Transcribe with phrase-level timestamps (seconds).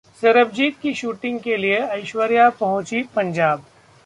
[0.17, 3.63] 'सरबजीत' की शूटिंग के लिए ऐश्वर्या पहुंची पंजाब